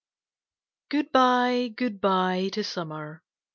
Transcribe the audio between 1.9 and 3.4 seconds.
bye to Summer!